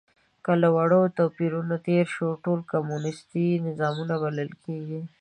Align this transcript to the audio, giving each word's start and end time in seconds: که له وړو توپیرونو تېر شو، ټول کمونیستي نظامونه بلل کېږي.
که 0.43 0.51
له 0.61 0.69
وړو 0.75 1.01
توپیرونو 1.17 1.75
تېر 1.87 2.05
شو، 2.15 2.27
ټول 2.43 2.59
کمونیستي 2.71 3.45
نظامونه 3.67 4.15
بلل 4.23 4.51
کېږي. 4.65 4.99